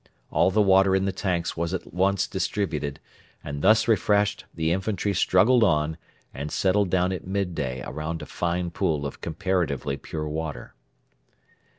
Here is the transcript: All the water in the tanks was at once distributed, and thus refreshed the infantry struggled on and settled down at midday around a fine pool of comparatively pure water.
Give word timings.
All 0.31 0.49
the 0.49 0.63
water 0.63 0.95
in 0.95 1.05
the 1.05 1.11
tanks 1.11 1.55
was 1.55 1.75
at 1.75 1.93
once 1.93 2.25
distributed, 2.25 2.99
and 3.43 3.61
thus 3.61 3.87
refreshed 3.87 4.45
the 4.51 4.71
infantry 4.71 5.13
struggled 5.13 5.63
on 5.63 5.95
and 6.33 6.51
settled 6.51 6.89
down 6.89 7.11
at 7.11 7.27
midday 7.27 7.83
around 7.85 8.23
a 8.23 8.25
fine 8.25 8.71
pool 8.71 9.05
of 9.05 9.21
comparatively 9.21 9.97
pure 9.97 10.27
water. 10.27 10.73